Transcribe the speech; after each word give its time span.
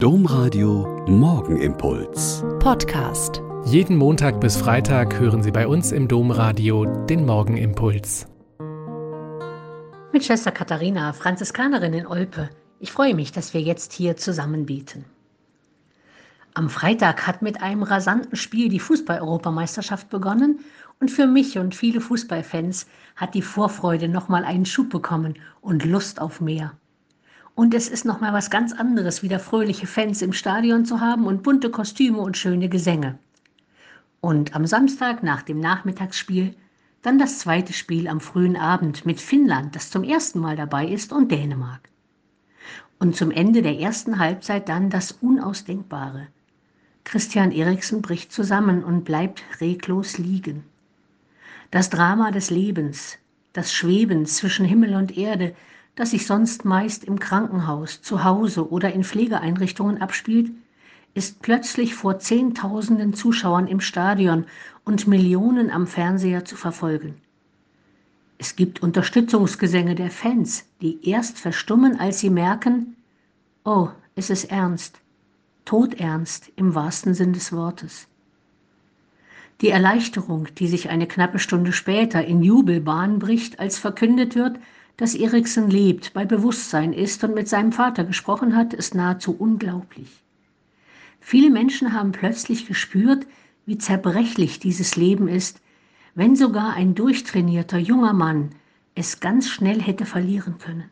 Domradio 0.00 1.04
Morgenimpuls. 1.08 2.44
Podcast. 2.60 3.42
Jeden 3.64 3.96
Montag 3.96 4.40
bis 4.40 4.56
Freitag 4.56 5.18
hören 5.18 5.42
Sie 5.42 5.50
bei 5.50 5.66
uns 5.66 5.90
im 5.90 6.06
Domradio 6.06 6.84
den 7.06 7.26
Morgenimpuls. 7.26 8.28
Mit 10.12 10.24
Schwester 10.24 10.52
Katharina, 10.52 11.12
Franziskanerin 11.12 11.94
in 11.94 12.06
Olpe. 12.06 12.48
Ich 12.78 12.92
freue 12.92 13.16
mich, 13.16 13.32
dass 13.32 13.54
wir 13.54 13.60
jetzt 13.60 13.92
hier 13.92 14.16
zusammen 14.16 14.66
beten. 14.66 15.04
Am 16.54 16.70
Freitag 16.70 17.26
hat 17.26 17.42
mit 17.42 17.60
einem 17.60 17.82
rasanten 17.82 18.36
Spiel 18.36 18.68
die 18.68 18.78
Fußball-Europameisterschaft 18.78 20.10
begonnen 20.10 20.60
und 21.00 21.10
für 21.10 21.26
mich 21.26 21.58
und 21.58 21.74
viele 21.74 22.00
Fußballfans 22.00 22.86
hat 23.16 23.34
die 23.34 23.42
Vorfreude 23.42 24.06
nochmal 24.08 24.44
einen 24.44 24.64
Schub 24.64 24.90
bekommen 24.90 25.34
und 25.60 25.84
Lust 25.84 26.20
auf 26.20 26.40
mehr. 26.40 26.74
Und 27.58 27.74
es 27.74 27.88
ist 27.88 28.04
noch 28.04 28.20
mal 28.20 28.32
was 28.32 28.50
ganz 28.50 28.72
anderes, 28.72 29.24
wieder 29.24 29.40
fröhliche 29.40 29.88
Fans 29.88 30.22
im 30.22 30.32
Stadion 30.32 30.84
zu 30.84 31.00
haben 31.00 31.26
und 31.26 31.42
bunte 31.42 31.70
Kostüme 31.70 32.18
und 32.18 32.36
schöne 32.36 32.68
Gesänge. 32.68 33.18
Und 34.20 34.54
am 34.54 34.64
Samstag 34.64 35.24
nach 35.24 35.42
dem 35.42 35.58
Nachmittagsspiel 35.58 36.54
dann 37.02 37.18
das 37.18 37.40
zweite 37.40 37.72
Spiel 37.72 38.06
am 38.06 38.20
frühen 38.20 38.54
Abend 38.54 39.04
mit 39.06 39.20
Finnland, 39.20 39.74
das 39.74 39.90
zum 39.90 40.04
ersten 40.04 40.38
Mal 40.38 40.54
dabei 40.54 40.86
ist, 40.86 41.12
und 41.12 41.32
Dänemark. 41.32 41.88
Und 43.00 43.16
zum 43.16 43.32
Ende 43.32 43.60
der 43.60 43.80
ersten 43.80 44.20
Halbzeit 44.20 44.68
dann 44.68 44.88
das 44.88 45.10
Unausdenkbare. 45.10 46.28
Christian 47.02 47.50
Eriksen 47.50 48.02
bricht 48.02 48.30
zusammen 48.30 48.84
und 48.84 49.02
bleibt 49.02 49.42
reglos 49.60 50.16
liegen. 50.16 50.62
Das 51.72 51.90
Drama 51.90 52.30
des 52.30 52.50
Lebens, 52.50 53.18
das 53.52 53.72
Schweben 53.72 54.26
zwischen 54.26 54.64
Himmel 54.64 54.94
und 54.94 55.18
Erde, 55.18 55.56
das 55.98 56.12
sich 56.12 56.28
sonst 56.28 56.64
meist 56.64 57.02
im 57.02 57.18
Krankenhaus, 57.18 58.02
zu 58.02 58.22
Hause 58.22 58.70
oder 58.70 58.92
in 58.92 59.02
Pflegeeinrichtungen 59.02 60.00
abspielt, 60.00 60.52
ist 61.12 61.42
plötzlich 61.42 61.96
vor 61.96 62.20
Zehntausenden 62.20 63.14
Zuschauern 63.14 63.66
im 63.66 63.80
Stadion 63.80 64.44
und 64.84 65.08
Millionen 65.08 65.72
am 65.72 65.88
Fernseher 65.88 66.44
zu 66.44 66.54
verfolgen. 66.54 67.16
Es 68.38 68.54
gibt 68.54 68.80
Unterstützungsgesänge 68.80 69.96
der 69.96 70.12
Fans, 70.12 70.66
die 70.80 71.04
erst 71.04 71.40
verstummen, 71.40 71.98
als 71.98 72.20
sie 72.20 72.30
merken, 72.30 72.94
oh, 73.64 73.88
es 74.14 74.30
ist 74.30 74.52
ernst, 74.52 75.00
todernst 75.64 76.52
im 76.54 76.76
wahrsten 76.76 77.12
Sinn 77.12 77.32
des 77.32 77.52
Wortes. 77.52 78.06
Die 79.62 79.70
Erleichterung, 79.70 80.46
die 80.54 80.68
sich 80.68 80.90
eine 80.90 81.08
knappe 81.08 81.40
Stunde 81.40 81.72
später 81.72 82.24
in 82.24 82.44
Jubelbahn 82.44 83.18
bricht, 83.18 83.58
als 83.58 83.78
verkündet 83.78 84.36
wird, 84.36 84.60
dass 84.98 85.14
Eriksen 85.14 85.70
lebt, 85.70 86.12
bei 86.12 86.26
Bewusstsein 86.26 86.92
ist 86.92 87.22
und 87.24 87.34
mit 87.34 87.48
seinem 87.48 87.72
Vater 87.72 88.04
gesprochen 88.04 88.54
hat, 88.54 88.74
ist 88.74 88.94
nahezu 88.94 89.34
unglaublich. 89.34 90.10
Viele 91.20 91.50
Menschen 91.50 91.92
haben 91.92 92.12
plötzlich 92.12 92.66
gespürt, 92.66 93.26
wie 93.64 93.78
zerbrechlich 93.78 94.58
dieses 94.58 94.96
Leben 94.96 95.28
ist, 95.28 95.60
wenn 96.14 96.34
sogar 96.34 96.74
ein 96.74 96.96
durchtrainierter 96.96 97.78
junger 97.78 98.12
Mann 98.12 98.50
es 98.96 99.20
ganz 99.20 99.48
schnell 99.48 99.80
hätte 99.80 100.04
verlieren 100.04 100.58
können. 100.58 100.90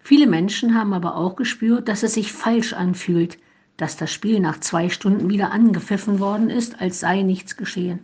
Viele 0.00 0.26
Menschen 0.26 0.74
haben 0.74 0.92
aber 0.92 1.16
auch 1.16 1.34
gespürt, 1.34 1.88
dass 1.88 2.02
es 2.02 2.14
sich 2.14 2.32
falsch 2.32 2.74
anfühlt, 2.74 3.38
dass 3.78 3.96
das 3.96 4.12
Spiel 4.12 4.40
nach 4.40 4.60
zwei 4.60 4.90
Stunden 4.90 5.30
wieder 5.30 5.50
angepfiffen 5.50 6.20
worden 6.20 6.50
ist, 6.50 6.80
als 6.80 7.00
sei 7.00 7.22
nichts 7.22 7.56
geschehen. 7.56 8.00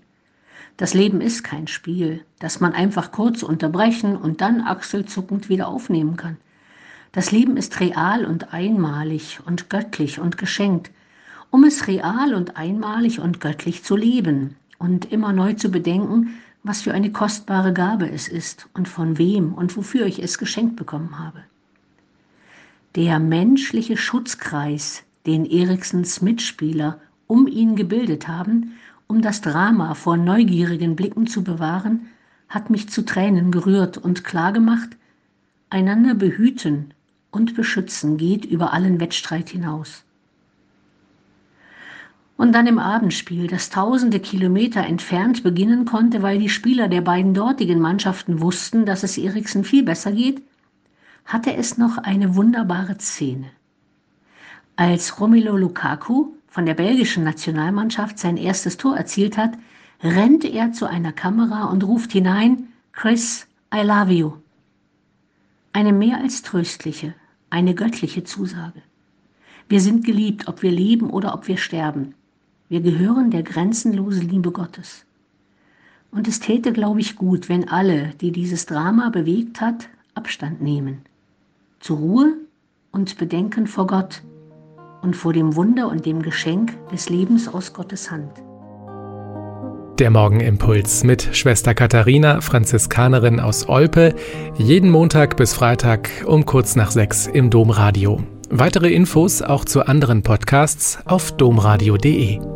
Das 0.76 0.92
Leben 0.92 1.20
ist 1.20 1.44
kein 1.44 1.68
Spiel, 1.68 2.24
das 2.40 2.58
man 2.58 2.72
einfach 2.72 3.12
kurz 3.12 3.42
unterbrechen 3.44 4.16
und 4.16 4.40
dann 4.40 4.60
achselzuckend 4.60 5.48
wieder 5.48 5.68
aufnehmen 5.68 6.16
kann. 6.16 6.36
Das 7.12 7.30
Leben 7.30 7.56
ist 7.56 7.78
real 7.78 8.24
und 8.24 8.52
einmalig 8.52 9.38
und 9.46 9.70
göttlich 9.70 10.18
und 10.18 10.36
geschenkt, 10.36 10.90
um 11.50 11.62
es 11.62 11.86
real 11.86 12.34
und 12.34 12.56
einmalig 12.56 13.20
und 13.20 13.40
göttlich 13.40 13.84
zu 13.84 13.94
leben 13.94 14.56
und 14.78 15.12
immer 15.12 15.32
neu 15.32 15.52
zu 15.52 15.68
bedenken, 15.70 16.34
was 16.64 16.82
für 16.82 16.92
eine 16.92 17.12
kostbare 17.12 17.72
Gabe 17.72 18.10
es 18.10 18.26
ist 18.26 18.68
und 18.74 18.88
von 18.88 19.16
wem 19.16 19.54
und 19.54 19.76
wofür 19.76 20.06
ich 20.06 20.20
es 20.20 20.38
geschenkt 20.38 20.74
bekommen 20.74 21.20
habe. 21.20 21.44
Der 22.96 23.20
menschliche 23.20 23.96
Schutzkreis, 23.96 25.04
den 25.24 25.44
Eriksens 25.44 26.20
Mitspieler 26.20 26.98
um 27.28 27.46
ihn 27.46 27.76
gebildet 27.76 28.26
haben, 28.26 28.72
um 29.06 29.22
das 29.22 29.40
Drama 29.40 29.94
vor 29.94 30.16
neugierigen 30.16 30.96
Blicken 30.96 31.26
zu 31.26 31.44
bewahren, 31.44 32.06
hat 32.48 32.70
mich 32.70 32.88
zu 32.88 33.04
Tränen 33.04 33.50
gerührt 33.50 33.98
und 33.98 34.24
klargemacht, 34.24 34.96
einander 35.70 36.14
behüten 36.14 36.94
und 37.30 37.54
beschützen 37.54 38.16
geht 38.16 38.44
über 38.44 38.72
allen 38.72 39.00
Wettstreit 39.00 39.48
hinaus. 39.48 40.04
Und 42.36 42.52
dann 42.52 42.66
im 42.66 42.78
Abendspiel, 42.78 43.46
das 43.46 43.70
tausende 43.70 44.18
Kilometer 44.18 44.84
entfernt 44.84 45.42
beginnen 45.42 45.84
konnte, 45.84 46.22
weil 46.22 46.38
die 46.38 46.48
Spieler 46.48 46.88
der 46.88 47.00
beiden 47.00 47.32
dortigen 47.32 47.80
Mannschaften 47.80 48.40
wussten, 48.40 48.86
dass 48.86 49.02
es 49.04 49.18
Eriksen 49.18 49.64
viel 49.64 49.84
besser 49.84 50.12
geht, 50.12 50.42
hatte 51.24 51.54
es 51.54 51.78
noch 51.78 51.98
eine 51.98 52.34
wunderbare 52.34 52.98
Szene. 52.98 53.50
Als 54.76 55.20
Romelu 55.20 55.56
Lukaku 55.56 56.32
von 56.54 56.66
der 56.66 56.74
belgischen 56.74 57.24
Nationalmannschaft 57.24 58.16
sein 58.16 58.36
erstes 58.36 58.76
Tor 58.76 58.96
erzielt 58.96 59.36
hat, 59.36 59.54
rennt 60.04 60.44
er 60.44 60.70
zu 60.70 60.86
einer 60.86 61.10
Kamera 61.10 61.64
und 61.64 61.82
ruft 61.82 62.12
hinein, 62.12 62.68
Chris, 62.92 63.48
I 63.74 63.80
love 63.80 64.12
you. 64.12 64.34
Eine 65.72 65.92
mehr 65.92 66.18
als 66.18 66.42
tröstliche, 66.42 67.12
eine 67.50 67.74
göttliche 67.74 68.22
Zusage. 68.22 68.82
Wir 69.68 69.80
sind 69.80 70.04
geliebt, 70.04 70.46
ob 70.46 70.62
wir 70.62 70.70
leben 70.70 71.10
oder 71.10 71.34
ob 71.34 71.48
wir 71.48 71.56
sterben. 71.56 72.14
Wir 72.68 72.82
gehören 72.82 73.32
der 73.32 73.42
grenzenlosen 73.42 74.28
Liebe 74.28 74.52
Gottes. 74.52 75.04
Und 76.12 76.28
es 76.28 76.38
täte, 76.38 76.72
glaube 76.72 77.00
ich, 77.00 77.16
gut, 77.16 77.48
wenn 77.48 77.68
alle, 77.68 78.10
die 78.20 78.30
dieses 78.30 78.66
Drama 78.66 79.10
bewegt 79.10 79.60
hat, 79.60 79.88
Abstand 80.14 80.62
nehmen. 80.62 80.98
Zur 81.80 81.96
Ruhe 81.96 82.34
und 82.92 83.18
bedenken 83.18 83.66
vor 83.66 83.88
Gott, 83.88 84.22
und 85.04 85.14
vor 85.14 85.32
dem 85.32 85.54
Wunder 85.54 85.88
und 85.88 86.04
dem 86.06 86.22
Geschenk 86.22 86.72
des 86.90 87.08
Lebens 87.08 87.46
aus 87.46 87.72
Gottes 87.72 88.10
Hand. 88.10 88.32
Der 90.00 90.10
Morgenimpuls 90.10 91.04
mit 91.04 91.36
Schwester 91.36 91.72
Katharina, 91.72 92.40
Franziskanerin 92.40 93.38
aus 93.38 93.68
Olpe, 93.68 94.16
jeden 94.56 94.90
Montag 94.90 95.36
bis 95.36 95.54
Freitag 95.54 96.10
um 96.26 96.44
kurz 96.44 96.74
nach 96.74 96.90
sechs 96.90 97.28
im 97.28 97.48
Domradio. 97.50 98.20
Weitere 98.50 98.92
Infos 98.92 99.40
auch 99.40 99.64
zu 99.64 99.86
anderen 99.86 100.22
Podcasts 100.22 100.98
auf 101.04 101.36
domradio.de. 101.36 102.53